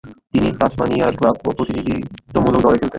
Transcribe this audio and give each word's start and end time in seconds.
তিনি 0.33 0.49
তাসমানিয়ার 0.59 1.11
ক্লাব 1.19 1.35
ও 1.39 1.51
প্রতিনিধিত্বমূলক 1.57 2.59
দলে 2.63 2.71
খেলতেন। 2.71 2.89